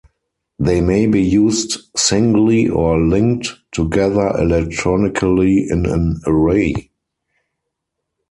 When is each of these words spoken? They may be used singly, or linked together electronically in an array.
They 0.57 0.81
may 0.81 1.05
be 1.05 1.21
used 1.21 1.77
singly, 1.95 2.67
or 2.67 2.99
linked 2.99 3.53
together 3.71 4.29
electronically 4.35 5.67
in 5.69 5.85
an 5.85 6.19
array. 6.25 6.89